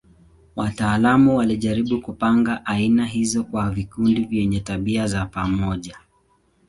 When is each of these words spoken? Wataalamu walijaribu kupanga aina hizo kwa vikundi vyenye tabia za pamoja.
Wataalamu 0.55 1.37
walijaribu 1.37 2.01
kupanga 2.01 2.65
aina 2.65 3.05
hizo 3.05 3.43
kwa 3.43 3.69
vikundi 3.71 4.23
vyenye 4.25 4.59
tabia 4.59 5.07
za 5.07 5.25
pamoja. 5.25 5.99